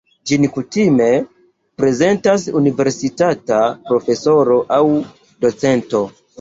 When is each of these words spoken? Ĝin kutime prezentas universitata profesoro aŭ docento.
Ĝin 0.29 0.45
kutime 0.53 1.09
prezentas 1.83 2.47
universitata 2.63 3.61
profesoro 3.93 4.59
aŭ 4.81 4.85
docento. 5.47 6.07